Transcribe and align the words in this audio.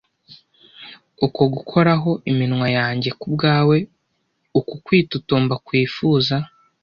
Uku 1.25 1.41
gukoraho 1.53 2.11
iminwa 2.31 2.67
yanjye 2.77 3.09
kubwawe, 3.19 3.77
uku 4.59 4.73
kwitotomba 4.85 5.55
kwifuza, 5.65 6.35